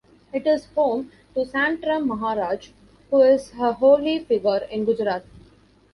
[0.33, 2.71] It is home to Santram Maharaj
[3.11, 5.23] who is a holy figure in Gujarat.